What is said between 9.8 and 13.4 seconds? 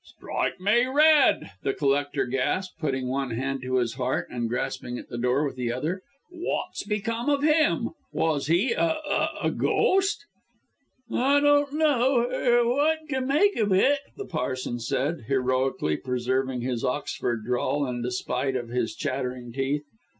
st?" "I don't er know er what to to